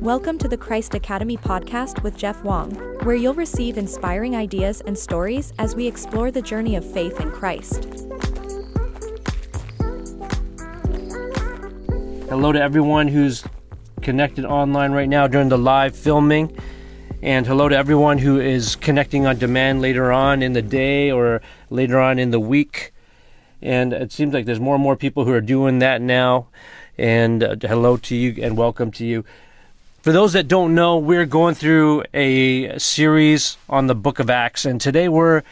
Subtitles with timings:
[0.00, 2.70] Welcome to the Christ Academy podcast with Jeff Wong,
[3.02, 7.30] where you'll receive inspiring ideas and stories as we explore the journey of faith in
[7.30, 7.84] Christ.
[12.30, 13.44] Hello to everyone who's
[14.00, 16.56] connected online right now during the live filming.
[17.22, 21.42] And hello to everyone who is connecting on demand later on in the day or
[21.68, 22.94] later on in the week.
[23.60, 26.48] And it seems like there's more and more people who are doing that now.
[26.96, 29.26] And uh, hello to you and welcome to you.
[30.02, 34.64] For those that don't know, we're going through a series on the book of Acts.
[34.64, 35.42] And today we're,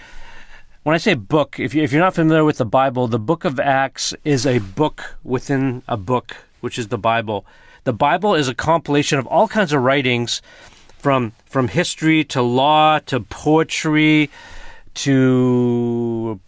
[0.85, 3.45] when I say book, if, you, if you're not familiar with the Bible, the book
[3.45, 7.45] of Acts is a book within a book, which is the Bible.
[7.85, 10.41] The Bible is a compilation of all kinds of writings
[10.99, 14.31] from from history to law to poetry
[14.95, 16.41] to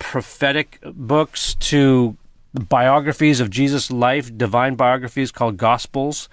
[0.00, 2.16] prophetic books to
[2.52, 6.28] biographies of Jesus' life, divine biographies called Gospels.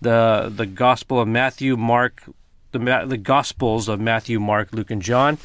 [0.00, 2.22] The the Gospel of Matthew, Mark,
[2.72, 5.38] the the Gospels of Matthew, Mark, Luke, and John.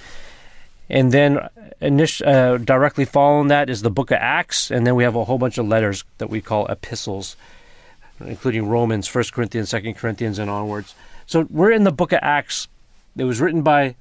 [0.89, 5.15] And then, uh, directly following that is the Book of Acts, and then we have
[5.15, 7.35] a whole bunch of letters that we call epistles,
[8.23, 10.93] including Romans, First Corinthians, Second Corinthians, and onwards.
[11.25, 12.67] So we're in the book of Acts.
[13.17, 13.95] It was written by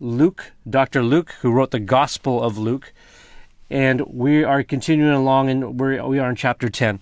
[0.00, 1.02] Luke, Dr.
[1.02, 2.92] Luke, who wrote the Gospel of Luke.
[3.68, 7.00] And we are continuing along, and we're, we are in chapter 10.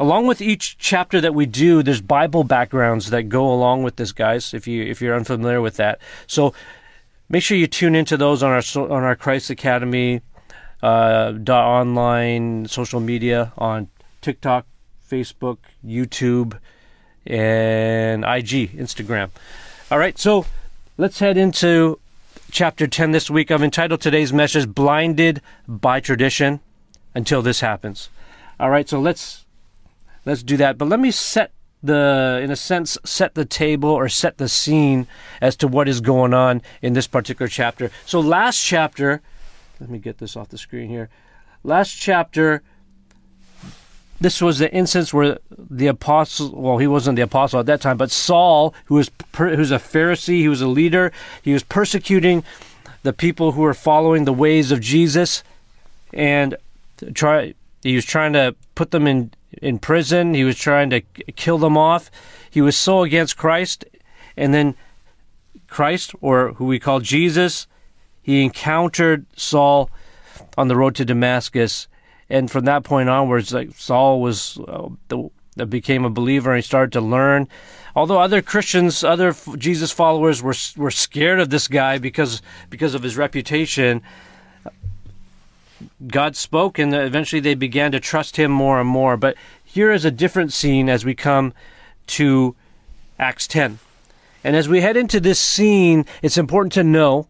[0.00, 4.12] Along with each chapter that we do, there's Bible backgrounds that go along with this,
[4.12, 4.54] guys.
[4.54, 6.54] If you if you're unfamiliar with that, so
[7.28, 10.22] make sure you tune into those on our on our Christ Academy
[10.82, 13.88] uh, online social media on
[14.22, 14.64] TikTok,
[15.06, 16.58] Facebook, YouTube,
[17.26, 19.28] and IG, Instagram.
[19.90, 20.46] All right, so
[20.96, 22.00] let's head into
[22.50, 23.50] chapter 10 this week.
[23.50, 26.60] I've entitled today's message Blinded by Tradition
[27.14, 28.08] Until This Happens.
[28.58, 29.44] All right, so let's
[30.24, 30.78] let's do that.
[30.78, 35.06] But let me set the in a sense set the table or set the scene
[35.40, 37.90] as to what is going on in this particular chapter.
[38.04, 39.22] So last chapter,
[39.80, 41.08] let me get this off the screen here.
[41.64, 42.62] Last chapter
[44.20, 47.96] this was the instance where the apostle, well, he wasn't the apostle at that time,
[47.96, 51.10] but Saul, who was who's a Pharisee, he was a leader,
[51.42, 52.44] he was persecuting
[53.02, 55.42] the people who were following the ways of Jesus,
[56.12, 56.54] and
[57.14, 59.30] try he was trying to put them in
[59.60, 60.34] in prison.
[60.34, 62.10] He was trying to kill them off.
[62.50, 63.84] He was so against Christ,
[64.36, 64.74] and then
[65.68, 67.66] Christ, or who we call Jesus,
[68.22, 69.90] he encountered Saul
[70.58, 71.86] on the road to Damascus
[72.30, 76.66] and from that point onwards, like Saul was uh, the, became a believer and he
[76.66, 77.48] started to learn.
[77.96, 82.40] Although other Christians, other Jesus followers were were scared of this guy because
[82.70, 84.00] because of his reputation,
[86.06, 89.16] God spoke and eventually they began to trust him more and more.
[89.16, 91.52] But here is a different scene as we come
[92.08, 92.54] to
[93.18, 93.78] Acts 10.
[94.42, 97.28] And as we head into this scene, it's important to know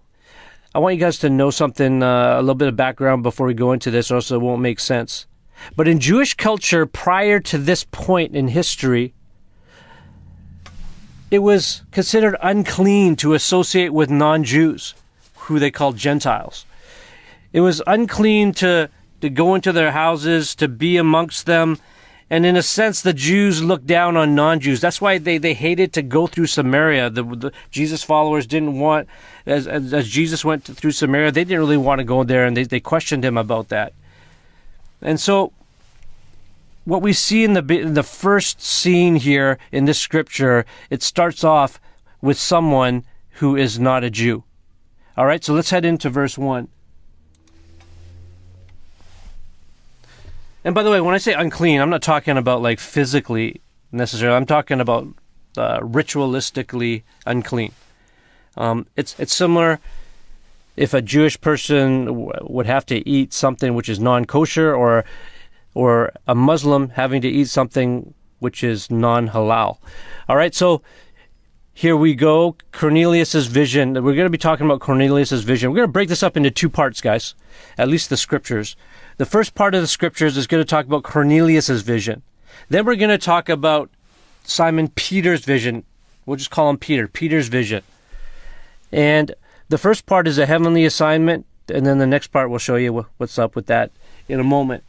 [0.72, 3.54] I want you guys to know something, uh, a little bit of background before we
[3.54, 5.26] go into this, or else it won't make sense.
[5.74, 9.12] But in Jewish culture, prior to this point in history,
[11.28, 14.94] it was considered unclean to associate with non Jews,
[15.36, 16.66] who they called Gentiles.
[17.52, 18.88] It was unclean to,
[19.20, 21.78] to go into their houses, to be amongst them,
[22.32, 24.80] and in a sense, the Jews looked down on non-Jews.
[24.80, 27.10] That's why they, they hated to go through Samaria.
[27.10, 29.08] The, the Jesus followers didn't want,
[29.46, 32.56] as, as, as Jesus went through Samaria, they didn't really want to go there, and
[32.56, 33.94] they, they questioned him about that.
[35.02, 35.52] And so,
[36.84, 41.42] what we see in the in the first scene here in this scripture, it starts
[41.42, 41.80] off
[42.22, 44.44] with someone who is not a Jew.
[45.16, 46.68] All right, so let's head into verse one.
[50.64, 53.60] And by the way, when I say unclean, I'm not talking about like physically
[53.92, 54.36] necessarily.
[54.36, 55.08] I'm talking about
[55.56, 57.72] uh, ritualistically unclean.
[58.56, 59.80] Um, it's it's similar
[60.76, 65.04] if a Jewish person w- would have to eat something which is non-kosher, or
[65.74, 69.78] or a Muslim having to eat something which is non-halal.
[70.28, 70.82] All right, so
[71.72, 72.56] here we go.
[72.72, 73.94] Cornelius's vision.
[73.94, 75.70] We're going to be talking about Cornelius's vision.
[75.70, 77.34] We're going to break this up into two parts, guys.
[77.78, 78.76] At least the scriptures.
[79.20, 82.22] The first part of the scriptures is going to talk about Cornelius's vision.
[82.70, 83.90] Then we're going to talk about
[84.44, 85.84] Simon Peter's vision.
[86.24, 87.82] We'll just call him Peter, Peter's vision.
[88.90, 89.34] And
[89.68, 93.04] the first part is a heavenly assignment, and then the next part we'll show you
[93.18, 93.90] what's up with that
[94.26, 94.84] in a moment.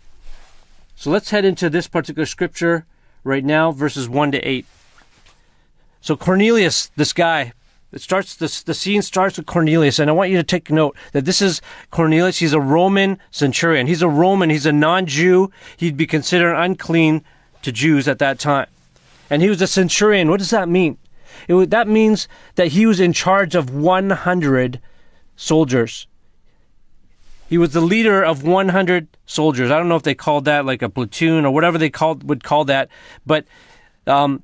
[0.95, 2.85] So let's head into this particular scripture
[3.25, 4.65] right now, verses 1 to 8.
[5.99, 7.51] So Cornelius, this guy,
[7.91, 10.95] it starts the the scene starts with Cornelius, and I want you to take note
[11.11, 12.39] that this is Cornelius.
[12.39, 13.88] He's a Roman centurion.
[13.88, 14.49] He's a Roman.
[14.49, 15.51] He's a non-Jew.
[15.77, 17.23] He'd be considered unclean
[17.61, 18.67] to Jews at that time.
[19.29, 20.29] and he was a centurion.
[20.29, 20.97] What does that mean?
[21.47, 24.81] It, that means that he was in charge of 100
[25.35, 26.07] soldiers.
[27.49, 29.71] He was the leader of 100 soldiers.
[29.71, 32.43] I don't know if they called that like a platoon or whatever they called would
[32.43, 32.89] call that,
[33.25, 33.45] but
[34.07, 34.43] um,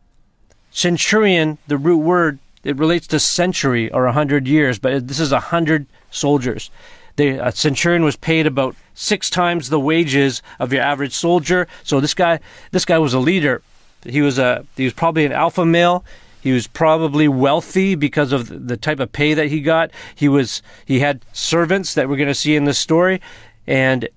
[0.72, 5.32] centurion, the root word, it relates to century or a hundred years, but this is
[5.32, 6.70] a hundred soldiers.
[7.16, 11.68] The a centurion was paid about six times the wages of your average soldier.
[11.84, 12.40] So this guy,
[12.72, 13.62] this guy was a leader.
[14.04, 16.04] He was a he was probably an alpha male.
[16.42, 19.92] He was probably wealthy because of the type of pay that he got.
[20.14, 23.22] He was he had servants that we're going to see in this story,
[23.66, 24.10] and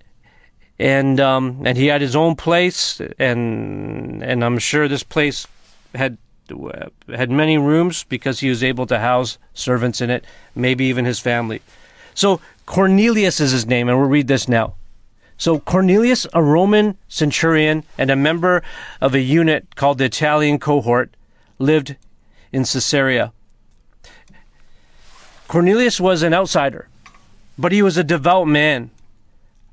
[0.78, 5.46] and um, and he had his own place, and and I'm sure this place
[5.94, 6.18] had
[6.50, 10.24] Uh, had many rooms because he was able to house servants in it,
[10.54, 11.62] maybe even his family.
[12.14, 14.74] So Cornelius is his name, and we'll read this now.
[15.36, 18.62] So Cornelius, a Roman centurion and a member
[19.00, 21.14] of a unit called the Italian cohort,
[21.58, 21.96] lived
[22.52, 23.32] in Caesarea.
[25.48, 26.88] Cornelius was an outsider,
[27.58, 28.90] but he was a devout man,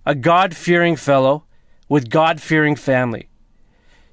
[0.05, 1.43] a God fearing fellow
[1.89, 3.27] with God fearing family.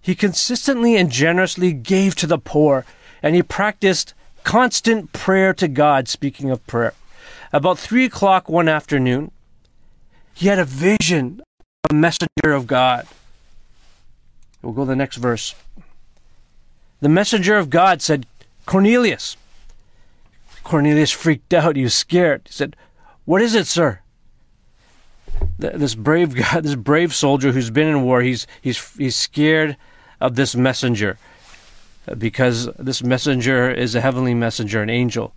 [0.05, 2.85] He consistently and generously gave to the poor,
[3.23, 4.13] and he practiced
[4.43, 6.93] constant prayer to God, speaking of prayer.
[7.55, 9.31] About three o'clock one afternoon,
[10.35, 11.41] he had a vision
[11.85, 13.07] of a messenger of God.
[14.61, 15.55] We'll go to the next verse.
[17.01, 18.27] The messenger of God said,
[18.67, 19.39] Cornelius.
[20.65, 21.77] Cornelius freaked out.
[21.77, 22.43] He was scared.
[22.45, 22.77] He said,
[23.25, 24.01] What is it, sir?
[25.59, 29.79] This brave guy, this brave soldier who's been in war, he's, he's, he's scared
[30.21, 31.19] of this messenger
[32.19, 35.35] because this messenger is a heavenly messenger, an angel.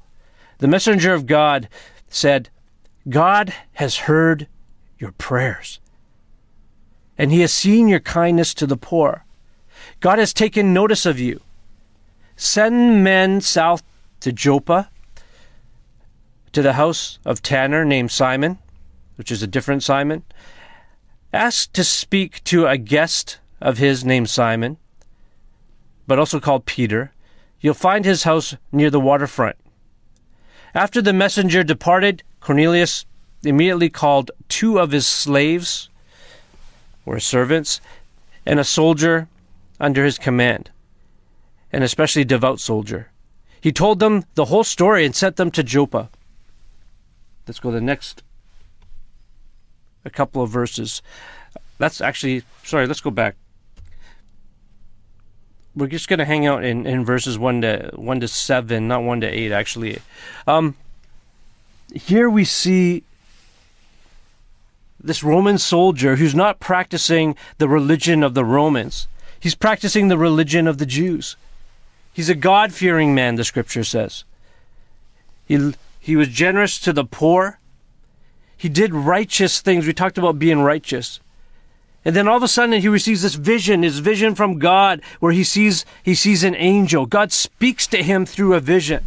[0.60, 1.70] The messenger of God
[2.10, 2.50] said,
[3.08, 4.48] God has heard
[5.00, 5.80] your prayers,
[7.18, 9.24] and he has seen your kindness to the poor.
[10.00, 11.42] God has taken notice of you.
[12.36, 13.84] Send men south
[14.20, 14.90] to Joppa,
[16.52, 18.58] to the house of Tanner named Simon,
[19.16, 20.24] which is a different Simon.
[21.32, 24.78] Ask to speak to a guest of his named Simon,
[26.06, 27.12] but also called Peter.
[27.60, 29.56] You'll find his house near the waterfront.
[30.74, 33.06] After the messenger departed, Cornelius
[33.44, 35.90] immediately called two of his slaves,
[37.06, 37.82] or servants,
[38.46, 39.28] and a soldier
[39.80, 40.70] under his command,
[41.72, 43.10] an especially devout soldier.
[43.60, 46.10] He told them the whole story and sent them to Joppa.
[47.48, 48.24] Let's go to the next
[50.06, 51.02] a couple of verses.
[51.78, 53.36] That's actually sorry, let's go back
[55.78, 59.04] we're just going to hang out in, in verses 1 to 1 to 7 not
[59.04, 60.00] 1 to 8 actually.
[60.48, 60.76] Um,
[61.94, 63.04] here we see
[65.00, 69.08] this roman soldier who's not practicing the religion of the romans.
[69.40, 71.36] He's practicing the religion of the jews.
[72.12, 74.24] He's a god-fearing man the scripture says.
[75.46, 77.60] He, he was generous to the poor.
[78.58, 79.86] He did righteous things.
[79.86, 81.20] We talked about being righteous
[82.08, 85.34] and then all of a sudden he receives this vision, his vision from God, where
[85.34, 87.06] he sees he sees an angel.
[87.06, 89.06] God speaks to him through a vision.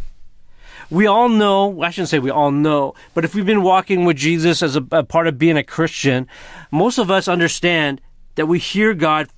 [0.91, 4.17] We all know, I shouldn't say we all know, but if we've been walking with
[4.17, 6.27] Jesus as a, a part of being a Christian,
[6.69, 8.01] most of us understand
[8.35, 9.29] that we hear God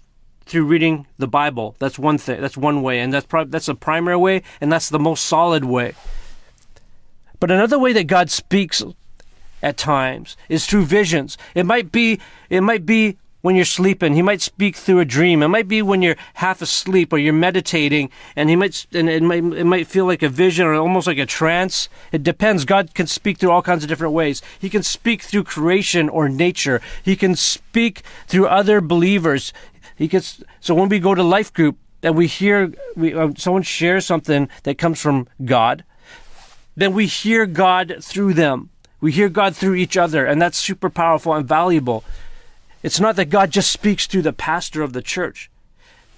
[0.45, 1.77] through reading the Bible.
[1.79, 2.41] That's one thing.
[2.41, 5.63] That's one way, and that's pro- that's the primary way, and that's the most solid
[5.63, 5.93] way.
[7.39, 8.83] But another way that God speaks
[9.61, 11.37] at times is through visions.
[11.55, 14.13] It might be it might be when you're sleeping.
[14.13, 15.43] He might speak through a dream.
[15.43, 19.21] It might be when you're half asleep or you're meditating, and he might and it
[19.21, 21.89] might it might feel like a vision or almost like a trance.
[22.13, 22.63] It depends.
[22.63, 24.41] God can speak through all kinds of different ways.
[24.57, 26.81] He can speak through creation or nature.
[27.03, 29.51] He can speak through other believers.
[29.97, 33.63] He gets so when we go to life group and we hear we, uh, someone
[33.63, 35.83] shares something that comes from God,
[36.77, 38.69] then we hear God through them.
[39.01, 42.05] We hear God through each other, and that's super powerful and valuable.
[42.83, 45.49] It's not that God just speaks through the pastor of the church.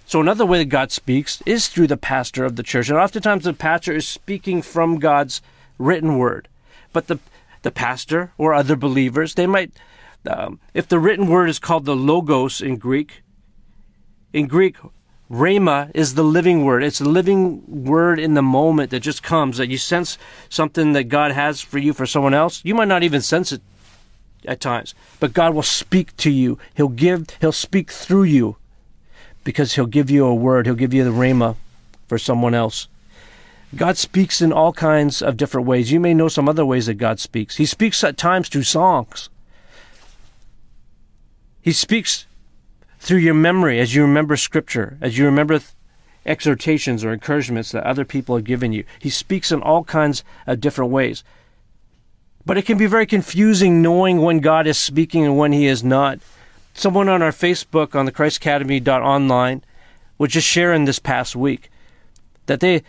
[0.08, 2.90] So another way that God speaks is through the pastor of the church.
[2.90, 5.42] And oftentimes the pastor is speaking from God's
[5.78, 6.48] written word.
[6.92, 7.20] But the,
[7.62, 9.72] the pastor or other believers, they might,
[10.28, 13.24] um, if the written word is called the logos in Greek,
[14.34, 14.78] in Greek,
[15.30, 16.84] Rhema is the living word.
[16.84, 20.20] It's the living word in the moment that just comes, that you sense
[20.50, 22.62] something that God has for you for someone else.
[22.64, 23.62] You might not even sense it
[24.48, 24.94] at times.
[25.20, 26.58] But God will speak to you.
[26.75, 28.58] He'll give he'll speak through you
[29.44, 30.66] because he'll give you a word.
[30.66, 31.56] He'll give you the rhema
[32.08, 32.88] for someone else.
[33.75, 35.92] God speaks in all kinds of different ways.
[35.92, 37.58] You may know some other ways that God speaks.
[37.58, 39.30] He speaks at times through songs.
[41.62, 42.25] He speaks
[43.00, 45.60] through your memory as you remember scripture, as you remember
[46.25, 48.84] exhortations or encouragements that other people have given you.
[49.00, 51.24] He speaks in all kinds of different ways.
[52.46, 55.84] But it can be very confusing knowing when God is speaking and when He is
[55.84, 56.20] not.
[56.74, 59.64] Someone on our Facebook on the ChristAcademy.online
[60.18, 61.70] was just sharing this past week
[62.46, 62.84] that they,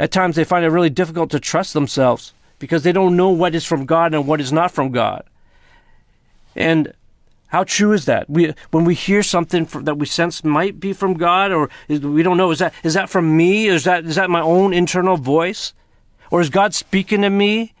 [0.00, 3.54] at times, they find it really difficult to trust themselves because they don't know what
[3.54, 5.24] is from God and what is not from God.
[6.56, 6.92] And
[7.48, 8.28] how true is that?
[8.28, 12.00] We when we hear something from, that we sense might be from God, or is,
[12.00, 13.68] we don't know, is that is that from me?
[13.68, 15.72] Is that is that my own internal voice,
[16.30, 17.74] or is God speaking to me?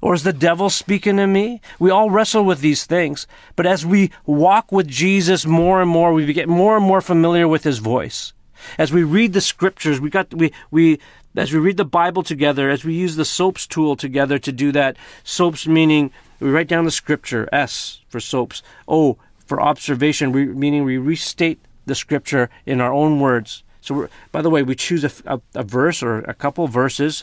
[0.00, 1.60] Or is the devil speaking to me?
[1.78, 3.26] We all wrestle with these things.
[3.54, 7.48] But as we walk with Jesus more and more, we get more and more familiar
[7.48, 8.32] with his voice.
[8.78, 10.98] As we read the scriptures, we got we we
[11.36, 14.72] as we read the Bible together, as we use the SOAPS tool together to do
[14.72, 14.96] that.
[15.24, 16.10] SOAPS meaning
[16.40, 17.48] we write down the scripture.
[17.52, 18.62] S for SOAPS.
[18.88, 23.62] O for observation, meaning we restate the scripture in our own words.
[23.80, 27.22] So, by the way, we choose a, a, a verse or a couple verses,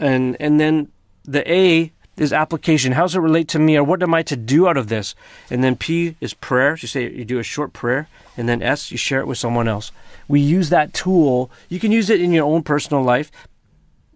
[0.00, 0.88] and and then
[1.24, 2.92] the A is application.
[2.92, 5.14] How does it relate to me, or what am I to do out of this?
[5.50, 6.76] And then P is prayer.
[6.80, 9.68] You say you do a short prayer, and then S you share it with someone
[9.68, 9.90] else.
[10.28, 11.50] We use that tool.
[11.68, 13.30] You can use it in your own personal life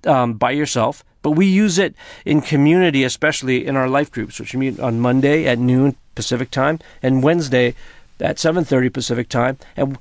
[0.06, 4.54] um, by yourself, but we use it in community, especially in our life groups, which
[4.54, 7.74] we meet on Monday at noon Pacific time and Wednesday
[8.20, 9.98] at 7:30 Pacific time, and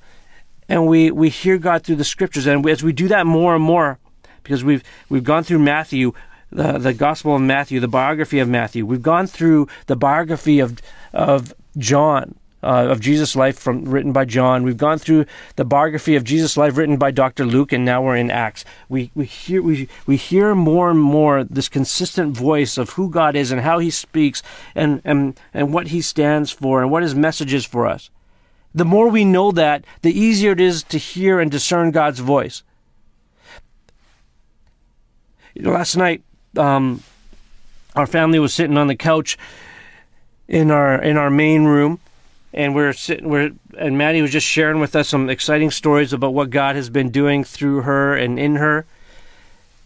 [0.70, 2.46] and we we hear God through the scriptures.
[2.46, 3.98] And as we do that more and more,
[4.44, 6.14] because we've we've gone through Matthew,
[6.52, 8.86] the, the Gospel of Matthew, the biography of Matthew.
[8.86, 10.80] We've gone through the biography of,
[11.14, 14.64] of John, uh, of Jesus' life from written by John.
[14.64, 15.26] We've gone through
[15.56, 17.46] the biography of Jesus' life written by Dr.
[17.46, 18.66] Luke, and now we're in Acts.
[18.90, 23.36] We, we, hear, we, we hear more and more this consistent voice of who God
[23.36, 24.42] is and how he speaks
[24.74, 28.10] and, and, and what he stands for and what his message is for us.
[28.74, 32.64] The more we know that, the easier it is to hear and discern God's voice.
[35.56, 36.22] Last night,
[36.56, 37.04] um,
[37.96, 39.38] our family was sitting on the couch
[40.48, 42.00] in our in our main room,
[42.54, 43.30] and we're sitting.
[43.30, 46.90] We're and Maddie was just sharing with us some exciting stories about what God has
[46.90, 48.86] been doing through her and in her.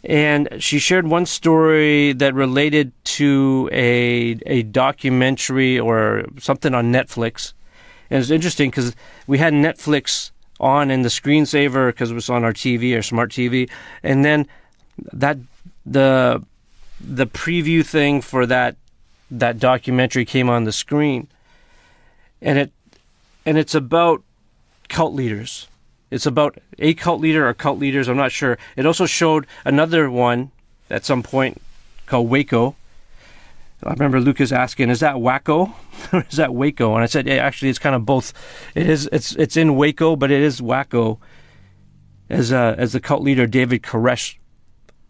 [0.03, 7.53] And she shared one story that related to a a documentary or something on Netflix.
[8.09, 8.95] And it's interesting because
[9.27, 13.31] we had Netflix on in the screensaver because it was on our TV or smart
[13.31, 13.69] TV,
[14.03, 14.47] and then
[15.13, 15.37] that
[15.85, 16.43] the
[17.07, 18.75] the preview thing for that
[19.29, 21.27] that documentary came on the screen,
[22.41, 22.71] and it
[23.45, 24.23] and it's about
[24.89, 25.67] cult leaders.
[26.09, 28.07] It's about a cult leader or cult leaders.
[28.07, 28.57] I'm not sure.
[28.75, 30.51] It also showed another one
[30.89, 31.61] at some point
[32.05, 32.75] called Waco.
[33.83, 35.73] I remember Lucas asking, "Is that Waco
[36.11, 38.33] or is that Waco?" And I said, yeah, "Actually, it's kind of both.
[38.75, 39.09] It is.
[39.11, 41.19] It's it's in Waco, but it is Waco."
[42.29, 44.37] As uh, as the cult leader David Koresh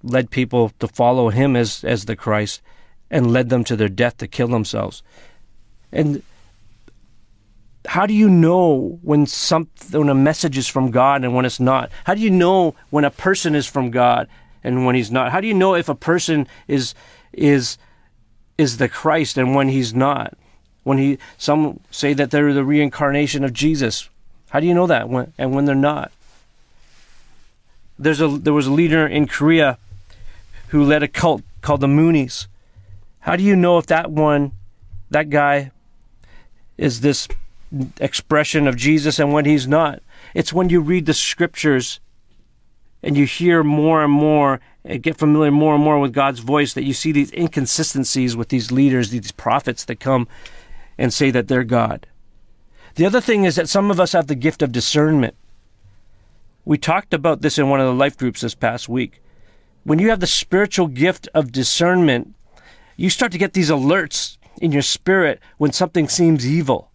[0.03, 2.62] led people to follow him as, as the Christ
[3.10, 5.03] and led them to their death to kill themselves.
[5.91, 6.24] And
[7.86, 11.60] how do you know when some when a message is from God and when it's
[11.60, 11.91] not?
[12.05, 14.27] How do you know when a person is from God
[14.63, 15.31] and when he's not?
[15.31, 16.93] How do you know if a person is
[17.34, 17.77] is
[18.58, 20.38] is the Christ and when he's not?
[20.84, 24.10] When he some say that they're the reincarnation of Jesus.
[24.50, 26.12] How do you know that when and when they're not?
[27.98, 29.77] There's a there was a leader in Korea
[30.72, 32.48] who led a cult called the Moonies.
[33.20, 34.54] How do you know if that one,
[35.10, 35.72] that guy,
[36.78, 37.28] is this
[38.00, 40.01] expression of Jesus and when he's not?
[40.34, 42.00] It's when you read the scriptures
[43.04, 46.74] and you hear more and more and get familiar more and more with God's voice
[46.74, 50.25] that you see these inconsistencies with these leaders, these prophets that come
[50.98, 52.08] and say that they're God.
[52.96, 55.36] The other thing is that some of us have the gift of discernment.
[56.63, 59.22] We talked about this in one of the life groups this past week
[59.84, 62.34] when you have the spiritual gift of discernment,
[62.98, 66.92] you start to get these alerts in your spirit when something seems evil.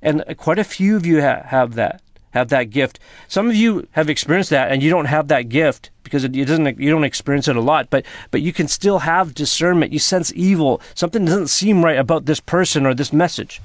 [0.00, 2.02] And quite a few of you ha- have that
[2.34, 2.98] have that gift.
[3.28, 6.46] Some of you have experienced that and you don't have that gift because it, it,
[6.46, 9.92] doesn't you don't experience it a lot, but but you can still have discernment.
[9.92, 10.80] You sense evil.
[10.94, 13.62] Something doesn't seem right about this person or this message.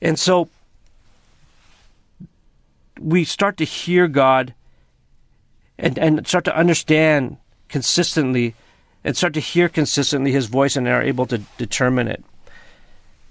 [0.00, 0.48] And so
[3.00, 4.54] we start to hear God
[5.78, 7.36] and, and start to understand
[7.68, 8.54] consistently
[9.04, 12.24] and start to hear consistently his voice and are able to determine it.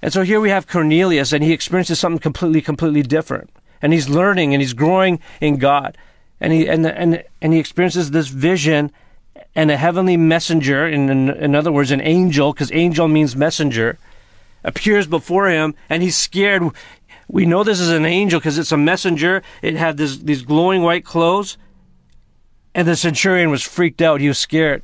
[0.02, 3.50] And so here we have Cornelius, and he experiences something completely, completely different.
[3.82, 5.98] And he's learning and he's growing in God.
[6.40, 8.92] And he, and, and, and he experiences this vision
[9.56, 13.98] and a heavenly messenger, in, in, in other words, an angel, because angel means messenger,
[14.64, 16.64] appears before him, and he's scared.
[17.28, 19.42] We know this is an angel because it's a messenger.
[19.62, 21.58] It had this, these glowing white clothes.
[22.78, 24.22] And the centurion was freaked out.
[24.22, 24.84] He was scared.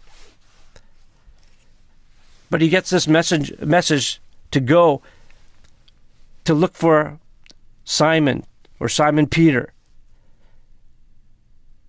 [2.50, 4.20] But he gets this message, message
[4.50, 5.04] to go
[6.46, 7.20] to look for
[7.86, 8.46] Simon
[8.80, 9.74] or Simon Peter.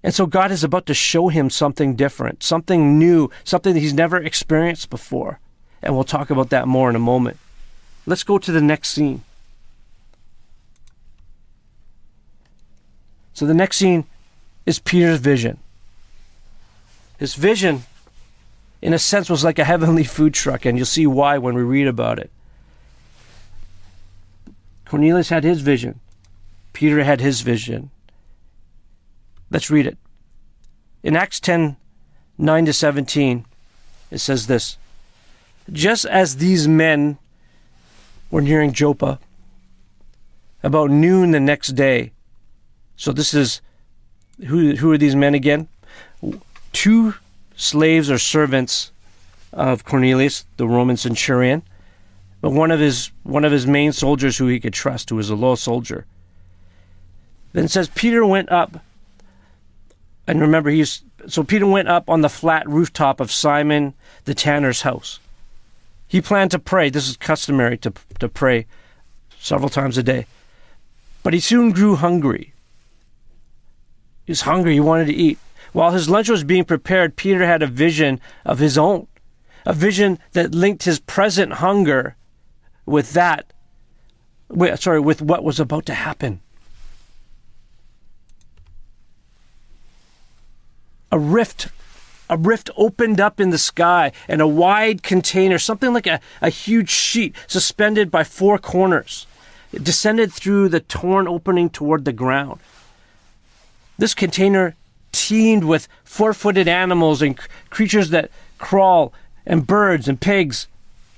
[0.03, 3.95] And so God is about to show him something different, something new, something that he's
[3.95, 5.41] never experienced before.
[5.83, 7.39] And we'll talk about that more in a moment.
[8.05, 9.25] Let's go to the next scene.
[13.33, 14.05] So the next scene
[14.67, 15.61] is Peter's vision.
[17.19, 17.85] His vision,
[18.83, 21.63] in a sense, was like a heavenly food truck, and you'll see why when we
[21.63, 22.31] read about it.
[24.85, 26.01] Cornelius had his vision,
[26.73, 27.91] Peter had his vision.
[29.51, 29.99] Let's read it.
[31.03, 31.77] In Acts 10
[32.37, 33.45] 9 to 17,
[34.11, 34.77] it says this
[35.73, 37.19] Just as these men
[38.31, 39.21] were nearing Joppa,
[40.63, 42.13] about noon the next day,
[42.97, 43.61] so this is
[44.47, 45.69] who who are these men again?
[46.75, 47.15] Two
[47.57, 48.93] slaves or servants
[49.53, 51.63] of Cornelius, the Roman centurion,
[52.43, 55.31] but one of his one of his main soldiers who he could trust, who was
[55.31, 56.05] a loyal soldier.
[57.55, 58.85] Then says Peter went up
[60.27, 64.83] and remember he's so Peter went up on the flat rooftop of Simon the tanner's
[64.83, 65.21] house.
[66.07, 66.91] He planned to pray.
[66.91, 68.67] This is customary to to pray
[69.39, 70.27] several times a day.
[71.23, 72.53] But he soon grew hungry.
[74.27, 75.39] He was hungry, he wanted to eat.
[75.75, 79.09] While his lunch was being prepared, Peter had a vision of his own,
[79.67, 82.15] a vision that linked his present hunger
[82.87, 83.53] with that,
[84.77, 86.39] sorry, with what was about to happen.
[91.11, 91.71] A rift,
[92.31, 96.51] a rift opened up in the sky, and a wide container, something like a, a
[96.51, 99.27] huge sheet, suspended by four corners,
[99.73, 102.61] it descended through the torn opening toward the ground.
[103.99, 104.77] This container
[105.15, 107.39] teemed with four footed animals and
[107.71, 109.13] creatures that crawl,
[109.47, 110.69] and birds and pigs,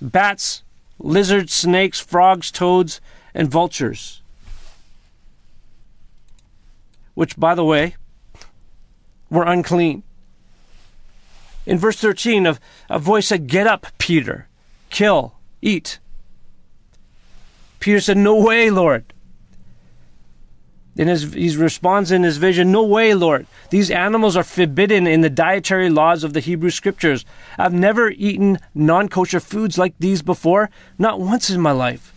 [0.00, 0.62] bats,
[0.98, 3.00] lizards, snakes, frogs, toads,
[3.34, 4.20] and vultures.
[7.14, 7.96] Which, by the way,
[9.30, 10.02] were unclean.
[11.64, 12.58] In verse 13, a,
[12.90, 14.48] a voice said, Get up, Peter,
[14.90, 15.98] kill, eat.
[17.80, 19.12] Peter said, No way, Lord
[20.96, 23.46] in his he responds in his vision, No way, Lord.
[23.70, 27.24] These animals are forbidden in the dietary laws of the Hebrew scriptures.
[27.58, 32.14] I've never eaten non kosher foods like these before, not once in my life.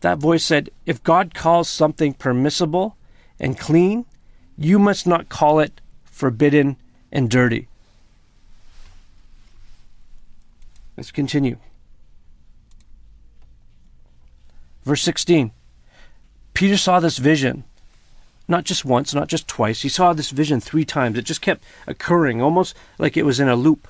[0.00, 2.96] That voice said, If God calls something permissible
[3.38, 4.04] and clean,
[4.56, 6.76] you must not call it forbidden
[7.12, 7.68] and dirty.
[10.96, 11.58] Let's continue.
[14.84, 15.52] Verse 16.
[16.54, 17.64] Peter saw this vision,
[18.48, 19.82] not just once, not just twice.
[19.82, 21.18] He saw this vision three times.
[21.18, 23.88] It just kept occurring, almost like it was in a loop,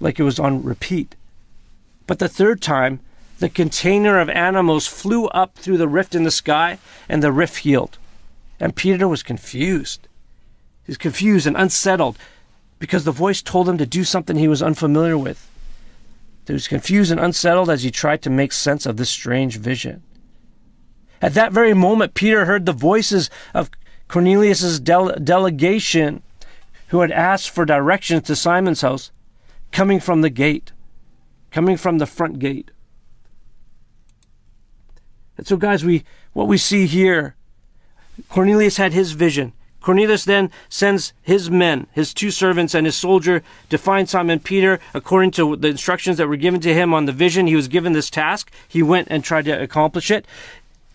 [0.00, 1.14] like it was on repeat.
[2.06, 3.00] But the third time,
[3.38, 6.78] the container of animals flew up through the rift in the sky,
[7.08, 7.98] and the rift healed.
[8.58, 10.08] And Peter was confused.
[10.84, 12.16] He was confused and unsettled
[12.78, 15.50] because the voice told him to do something he was unfamiliar with.
[16.46, 20.02] He was confused and unsettled as he tried to make sense of this strange vision.
[21.22, 23.70] At that very moment, Peter heard the voices of
[24.08, 26.22] Cornelius's dele- delegation
[26.88, 29.10] who had asked for directions to Simon's house
[29.72, 30.72] coming from the gate,
[31.50, 32.70] coming from the front gate.
[35.36, 37.34] And so, guys, we what we see here,
[38.28, 39.52] Cornelius had his vision.
[39.80, 44.80] Cornelius then sends his men, his two servants, and his soldier to find Simon Peter.
[44.92, 47.92] According to the instructions that were given to him on the vision, he was given
[47.92, 48.50] this task.
[48.66, 50.26] He went and tried to accomplish it.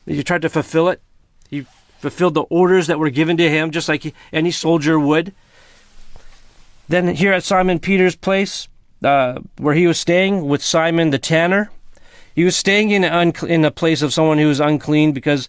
[0.06, 1.02] He tried to fulfill it.
[1.50, 1.66] He
[2.00, 5.34] fulfilled the orders that were given to him, just like any soldier would.
[6.90, 8.68] Then, here at Simon Peter's place,
[9.04, 11.72] uh, where he was staying with Simon the tanner,
[12.34, 15.48] he was staying in, un- in a place of someone who was unclean because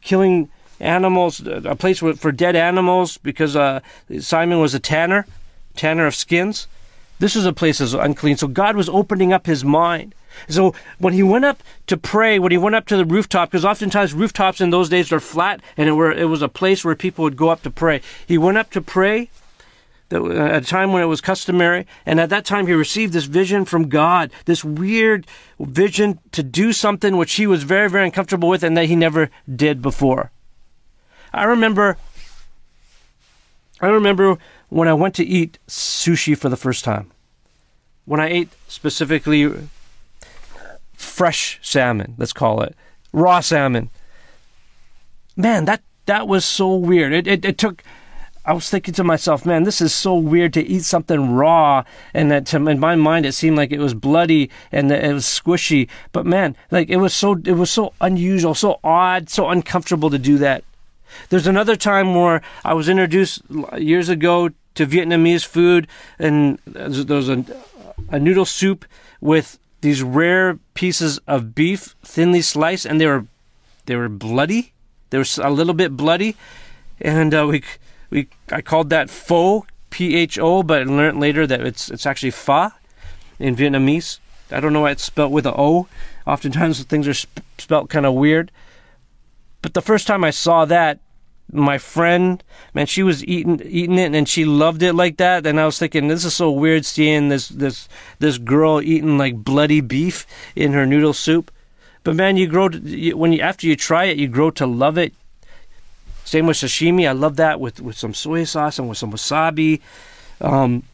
[0.00, 0.48] killing
[0.80, 3.80] animals, a place for dead animals, because uh,
[4.18, 5.26] Simon was a tanner,
[5.76, 6.66] tanner of skins.
[7.18, 8.36] This was a place that was unclean.
[8.36, 10.14] So God was opening up his mind
[10.48, 13.64] so when he went up to pray, when he went up to the rooftop, because
[13.64, 16.94] oftentimes rooftops in those days were flat and it, were, it was a place where
[16.94, 18.00] people would go up to pray.
[18.26, 19.30] He went up to pray
[20.12, 23.24] uh, at a time when it was customary, and at that time he received this
[23.24, 25.26] vision from God, this weird
[25.58, 29.30] vision to do something which he was very, very uncomfortable with and that he never
[29.54, 30.30] did before.
[31.32, 31.96] I remember
[33.82, 37.10] I remember when I went to eat sushi for the first time.
[38.04, 39.52] When I ate specifically
[41.02, 42.74] fresh salmon, let's call it
[43.12, 43.90] raw salmon.
[45.36, 47.12] Man, that that was so weird.
[47.12, 47.82] It it, it took.
[48.44, 52.28] I was thinking to myself, man, this is so weird to eat something raw, and
[52.32, 55.88] that to, in my mind it seemed like it was bloody and it was squishy.
[56.10, 60.18] But man, like it was so it was so unusual, so odd, so uncomfortable to
[60.18, 60.64] do that.
[61.28, 63.42] There's another time where I was introduced
[63.78, 65.86] years ago to Vietnamese food,
[66.18, 67.44] and uh, there was a,
[68.08, 68.86] a noodle soup
[69.20, 73.26] with these rare pieces of beef, thinly sliced, and they were
[73.86, 74.72] they were bloody.
[75.10, 76.34] They were a little bit bloody,
[77.00, 77.62] and uh, we
[78.08, 82.06] we I called that pho, P H O, but I learned later that it's it's
[82.06, 82.70] actually pho
[83.38, 84.18] in Vietnamese.
[84.50, 85.88] I don't know why it's spelled with an O.
[86.26, 88.50] Oftentimes things are sp- spelled kind of weird.
[89.62, 90.98] But the first time I saw that,
[91.52, 95.46] my friend, man, she was eating eating it and she loved it like that.
[95.46, 97.88] And I was thinking, this is so weird seeing this this
[98.18, 101.50] this girl eating like bloody beef in her noodle soup.
[102.04, 104.98] But man, you grow to, when you after you try it, you grow to love
[104.98, 105.14] it.
[106.24, 107.06] Same with sashimi.
[107.06, 109.80] I love that with with some soy sauce and with some wasabi.
[110.40, 110.84] Um,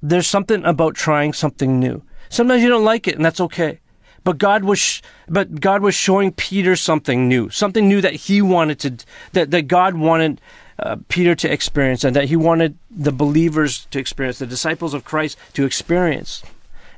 [0.03, 2.03] there's something about trying something new.
[2.29, 3.79] Sometimes you don't like it, and that's okay.
[4.25, 8.81] But God was, but God was showing Peter something new, something new that he wanted
[8.81, 8.97] to,
[9.33, 10.41] that, that God wanted
[10.79, 15.05] uh, Peter to experience and that he wanted the believers to experience, the disciples of
[15.05, 16.43] Christ to experience.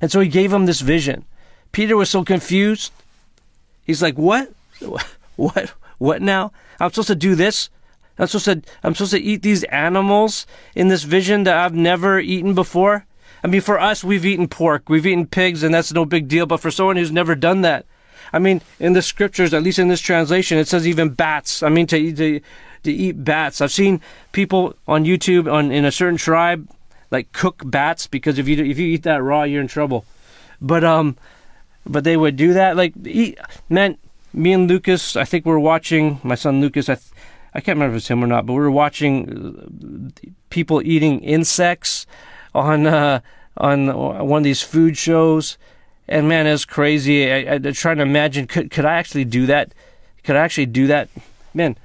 [0.00, 1.24] And so he gave them this vision.
[1.72, 2.92] Peter was so confused.
[3.84, 4.52] He's like, "What?
[5.36, 5.72] What?
[5.96, 6.52] What now?
[6.78, 7.70] I'm supposed to do this?
[8.18, 12.20] I'm supposed to I'm supposed to eat these animals in this vision that I've never
[12.20, 13.06] eaten before?"
[13.42, 16.44] I mean, for us, we've eaten pork, we've eaten pigs, and that's no big deal.
[16.44, 17.86] But for someone who's never done that,
[18.32, 21.62] I mean, in the scriptures, at least in this translation, it says even bats.
[21.62, 22.40] I mean, to, to
[22.82, 23.60] to eat bats.
[23.60, 24.00] I've seen
[24.32, 26.68] people on YouTube on in a certain tribe
[27.10, 30.04] like cook bats because if you if you eat that raw, you're in trouble.
[30.60, 31.16] But um,
[31.86, 32.76] but they would do that.
[32.76, 33.38] Like eat,
[33.68, 33.98] man,
[34.32, 36.88] me and Lucas, I think we are watching my son Lucas.
[36.88, 36.98] I
[37.52, 41.20] I can't remember if it's him or not, but we were watching uh, people eating
[41.20, 42.06] insects
[42.54, 43.20] on uh,
[43.56, 43.86] on
[44.28, 45.58] one of these food shows.
[46.06, 47.30] And man, it's crazy.
[47.30, 49.74] I, I, I'm trying to imagine could could I actually do that?
[50.22, 51.08] Could I actually do that?
[51.54, 51.76] Man,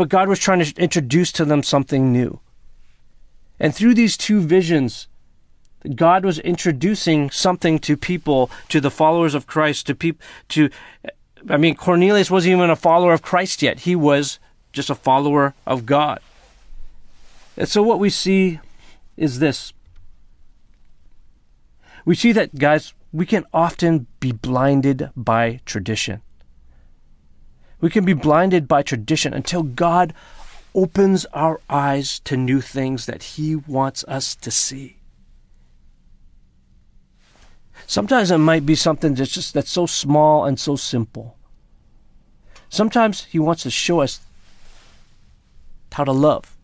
[0.00, 2.40] but God was trying to introduce to them something new.
[3.58, 5.08] And through these two visions,
[5.94, 10.70] God was introducing something to people, to the followers of Christ, to people, to,
[11.50, 13.80] I mean, Cornelius wasn't even a follower of Christ yet.
[13.80, 14.38] He was
[14.72, 16.20] just a follower of God.
[17.58, 18.58] And so what we see
[19.18, 19.74] is this.
[22.06, 26.22] We see that, guys, we can often be blinded by tradition.
[27.80, 30.12] We can be blinded by tradition until God
[30.74, 34.96] opens our eyes to new things that He wants us to see.
[37.86, 41.36] Sometimes it might be something that's just that's so small and so simple.
[42.68, 44.20] Sometimes He wants to show us
[45.92, 46.56] how to love.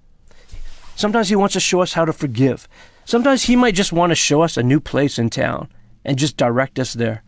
[0.94, 2.68] Sometimes He wants to show us how to forgive.
[3.04, 5.68] Sometimes He might just want to show us a new place in town
[6.04, 7.22] and just direct us there.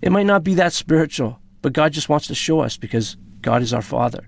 [0.00, 1.40] It might not be that spiritual.
[1.62, 4.26] But God just wants to show us because God is our Father.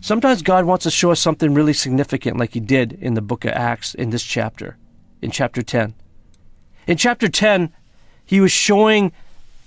[0.00, 3.44] Sometimes God wants to show us something really significant, like He did in the book
[3.44, 4.76] of Acts in this chapter,
[5.20, 5.94] in chapter 10.
[6.86, 7.72] In chapter 10,
[8.24, 9.12] He was showing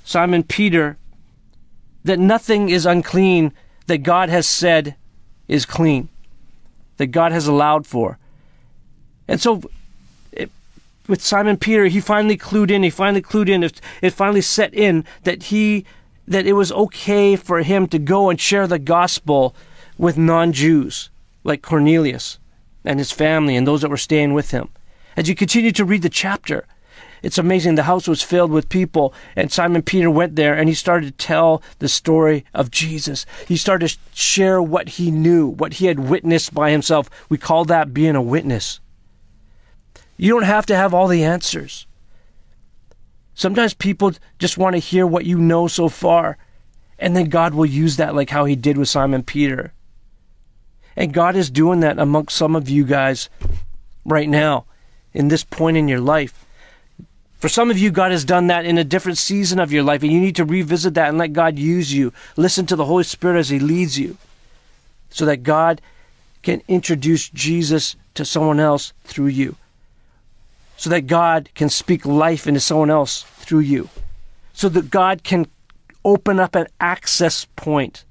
[0.03, 0.97] Simon Peter
[2.03, 3.53] that nothing is unclean
[3.87, 4.95] that God has said
[5.47, 6.09] is clean,
[6.97, 8.17] that God has allowed for.
[9.27, 9.61] And so,
[10.31, 10.51] it,
[11.07, 14.73] with Simon Peter, he finally clued in, he finally clued in, it, it finally set
[14.73, 15.85] in that he
[16.27, 19.55] that it was okay for him to go and share the gospel
[19.97, 21.09] with non Jews
[21.43, 22.39] like Cornelius
[22.83, 24.69] and his family and those that were staying with him.
[25.15, 26.65] As you continue to read the chapter,
[27.23, 27.75] it's amazing.
[27.75, 31.25] The house was filled with people, and Simon Peter went there and he started to
[31.25, 33.25] tell the story of Jesus.
[33.47, 37.09] He started to share what he knew, what he had witnessed by himself.
[37.29, 38.79] We call that being a witness.
[40.17, 41.87] You don't have to have all the answers.
[43.35, 46.37] Sometimes people just want to hear what you know so far,
[46.97, 49.73] and then God will use that like how he did with Simon Peter.
[50.95, 53.29] And God is doing that amongst some of you guys
[54.05, 54.65] right now,
[55.13, 56.45] in this point in your life.
[57.37, 60.01] For some of you, God has done that in a different season of your life,
[60.01, 62.13] and you need to revisit that and let God use you.
[62.37, 64.17] Listen to the Holy Spirit as He leads you
[65.09, 65.81] so that God
[66.41, 69.57] can introduce Jesus to someone else through you.
[70.77, 73.89] So that God can speak life into someone else through you.
[74.53, 75.47] So that God can
[76.03, 78.05] open up an access point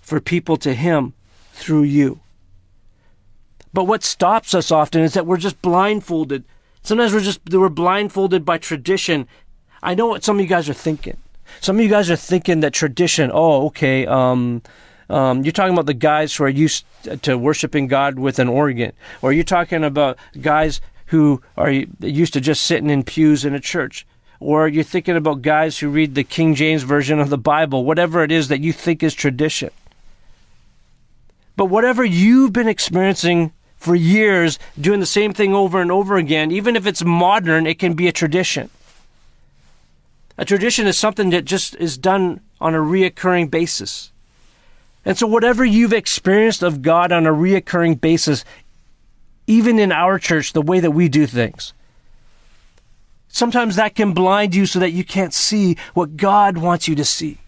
[0.00, 1.14] for people to Him
[1.52, 2.20] through you.
[3.72, 6.44] But what stops us often is that we're just blindfolded.
[6.82, 9.26] Sometimes we're just we're blindfolded by tradition.
[9.82, 11.16] I know what some of you guys are thinking.
[11.60, 13.30] Some of you guys are thinking that tradition.
[13.32, 14.06] Oh, okay.
[14.06, 14.62] Um,
[15.08, 16.84] um, you're talking about the guys who are used
[17.22, 18.92] to worshiping God with an organ,
[19.22, 20.80] or you're talking about guys
[21.14, 24.04] who are used to just sitting in pews in a church,
[24.40, 27.84] or you're thinking about guys who read the King James version of the Bible.
[27.84, 29.70] Whatever it is that you think is tradition.
[31.56, 36.50] But whatever you've been experiencing for years doing the same thing over and over again,
[36.50, 38.70] even if it's modern, it can be a tradition.
[40.36, 44.10] A tradition is something that just is done on a reoccurring basis.
[45.04, 48.44] And so, whatever you've experienced of God on a reoccurring basis,
[49.46, 51.72] even in our church, the way that we do things,
[53.28, 57.04] sometimes that can blind you so that you can't see what God wants you to
[57.04, 57.38] see.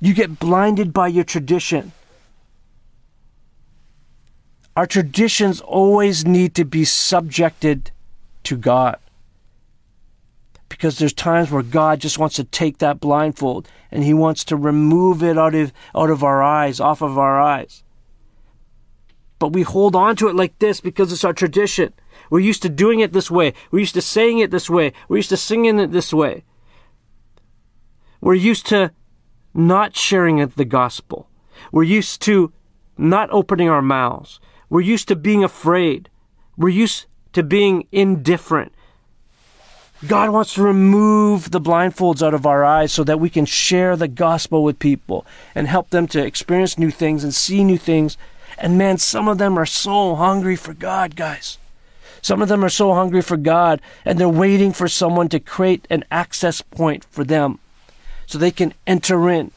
[0.00, 1.92] You get blinded by your tradition.
[4.76, 7.90] Our traditions always need to be subjected
[8.44, 8.98] to God.
[10.68, 14.56] Because there's times where God just wants to take that blindfold and He wants to
[14.56, 17.82] remove it out of, out of our eyes, off of our eyes.
[19.38, 21.92] But we hold on to it like this because it's our tradition.
[22.30, 23.52] We're used to doing it this way.
[23.70, 24.92] We're used to saying it this way.
[25.08, 26.44] We're used to singing it this way.
[28.20, 28.92] We're used to
[29.54, 31.28] not sharing the gospel.
[31.70, 32.52] We're used to
[32.96, 34.40] not opening our mouths.
[34.68, 36.08] We're used to being afraid.
[36.56, 38.72] We're used to being indifferent.
[40.06, 43.96] God wants to remove the blindfolds out of our eyes so that we can share
[43.96, 48.18] the gospel with people and help them to experience new things and see new things.
[48.58, 51.58] And man, some of them are so hungry for God, guys.
[52.22, 55.86] Some of them are so hungry for God and they're waiting for someone to create
[55.90, 57.60] an access point for them
[58.26, 59.52] so they can enter in.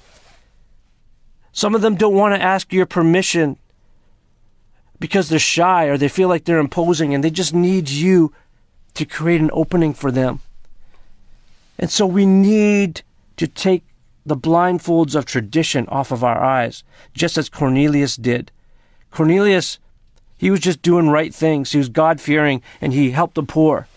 [1.51, 3.57] Some of them don't want to ask your permission
[4.99, 8.33] because they're shy or they feel like they're imposing and they just need you
[8.93, 10.41] to create an opening for them.
[11.79, 13.01] And so we need
[13.37, 13.83] to take
[14.25, 16.83] the blindfolds of tradition off of our eyes,
[17.13, 18.51] just as Cornelius did.
[19.11, 19.79] Cornelius,
[20.37, 21.71] he was just doing right things.
[21.71, 23.87] He was God fearing and he helped the poor.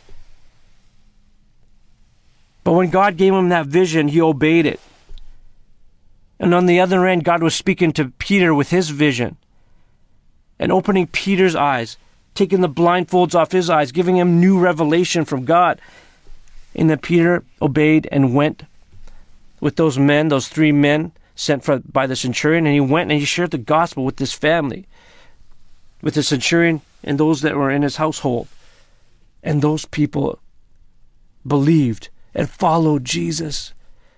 [2.65, 4.81] But when God gave him that vision, he obeyed it.
[6.39, 9.37] And on the other end, God was speaking to Peter with his vision
[10.59, 11.97] and opening Peter's eyes,
[12.35, 15.81] taking the blindfolds off his eyes, giving him new revelation from God.
[16.75, 18.65] And then Peter obeyed and went
[19.61, 23.21] with those men, those three men sent for, by the centurion, and he went and
[23.21, 24.87] he shared the gospel with this family,
[26.03, 28.49] with the centurion and those that were in his household.
[29.43, 30.39] And those people
[31.47, 33.73] believed and followed Jesus.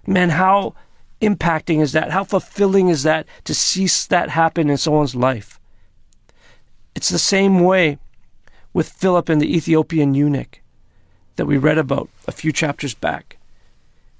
[0.06, 0.74] Man, how
[1.20, 2.10] impacting is that?
[2.10, 5.60] How fulfilling is that to see that happen in someone's life?
[6.94, 7.98] It's the same way
[8.72, 10.60] with Philip and the Ethiopian eunuch
[11.36, 13.38] that we read about a few chapters back.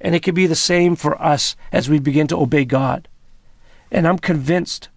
[0.01, 3.09] And it could be the same for us as we begin to obey God.
[3.91, 4.89] And I'm convinced,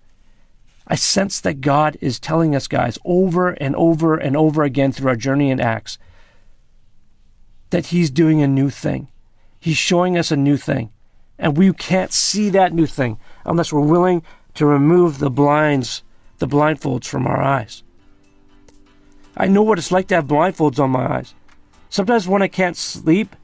[0.87, 5.09] I sense that God is telling us, guys, over and over and over again through
[5.09, 5.97] our journey in Acts,
[7.69, 9.09] that He's doing a new thing.
[9.59, 10.91] He's showing us a new thing.
[11.37, 14.23] And we can't see that new thing unless we're willing
[14.55, 16.03] to remove the blinds
[16.39, 17.83] the blindfolds from our eyes.
[19.35, 21.33] I know what it's like to have blindfolds on my eyes.
[21.89, 23.35] Sometimes when I can't sleep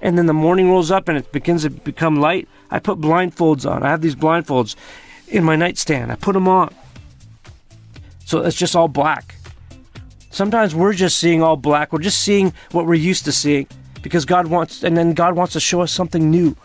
[0.00, 3.68] and then the morning rolls up and it begins to become light, I put blindfolds
[3.70, 3.82] on.
[3.82, 4.74] I have these blindfolds
[5.28, 6.12] in my nightstand.
[6.12, 6.74] I put them on.
[8.24, 9.34] So it's just all black.
[10.30, 11.92] Sometimes we're just seeing all black.
[11.92, 13.68] We're just seeing what we're used to seeing
[14.02, 16.56] because God wants, and then God wants to show us something new.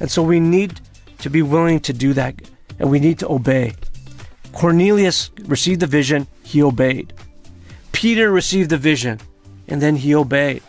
[0.00, 0.80] And so we need
[1.18, 2.34] to be willing to do that
[2.78, 3.74] and we need to obey.
[4.52, 7.12] Cornelius received the vision, he obeyed.
[7.92, 9.20] Peter received the vision,
[9.66, 10.62] and then he obeyed.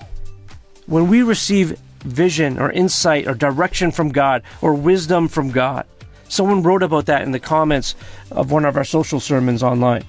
[0.87, 5.85] When we receive vision or insight or direction from God or wisdom from God,
[6.29, 7.95] someone wrote about that in the comments
[8.31, 10.05] of one of our social sermons online.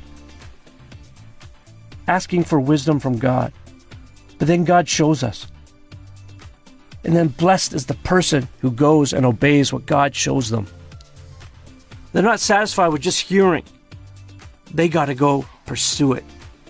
[2.06, 3.52] Asking for wisdom from God.
[4.38, 5.48] But then God shows us.
[7.02, 10.66] And then blessed is the person who goes and obeys what God shows them.
[12.12, 13.64] They're not satisfied with just hearing.
[14.72, 16.24] They got to go pursue it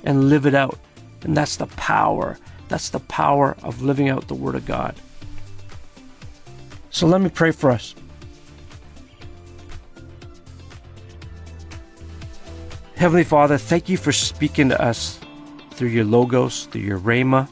[0.04, 0.78] and live it out.
[1.22, 2.38] And that's the power
[2.70, 4.94] That's the power of living out the Word of God.
[6.90, 7.96] So let me pray for us.
[13.00, 15.18] Heavenly Father, thank you for speaking to us
[15.70, 17.48] through your logos, through your rhema.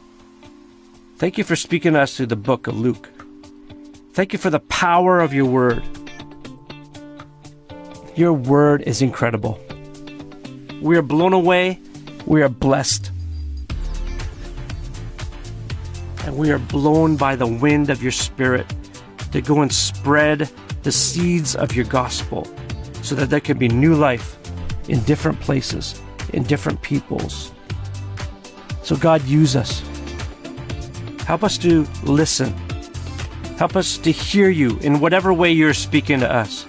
[1.16, 3.08] Thank you for speaking to us through the book of Luke.
[4.12, 5.82] Thank you for the power of your word.
[8.14, 9.58] Your word is incredible.
[10.82, 11.80] We are blown away.
[12.26, 13.10] We are blessed.
[16.26, 18.66] And we are blown by the wind of your spirit
[19.32, 20.50] to go and spread
[20.82, 22.46] the seeds of your gospel
[23.00, 24.37] so that there can be new life
[24.88, 26.00] in different places,
[26.32, 27.52] in different peoples.
[28.82, 29.82] So, God, use us.
[31.26, 32.52] Help us to listen.
[33.58, 36.62] Help us to hear you in whatever way you're speaking to us,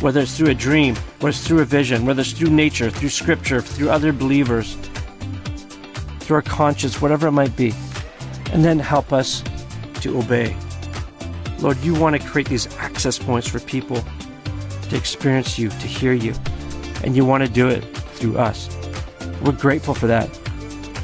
[0.00, 3.08] whether it's through a dream, whether it's through a vision, whether it's through nature, through
[3.08, 4.76] scripture, through other believers,
[6.20, 7.72] through our conscience, whatever it might be.
[8.52, 9.42] And then help us
[10.00, 10.54] to obey.
[11.60, 14.04] Lord, you want to create these access points for people
[14.90, 16.34] to experience you, to hear you
[17.04, 17.82] and you want to do it
[18.16, 18.68] through us.
[19.42, 20.28] We're grateful for that.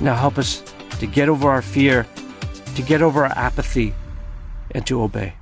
[0.00, 0.64] Now help us
[0.98, 2.06] to get over our fear,
[2.74, 3.94] to get over our apathy,
[4.70, 5.34] and to obey.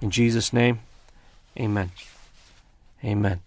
[0.00, 0.80] In Jesus' name,
[1.58, 1.92] amen.
[3.04, 3.40] Amen.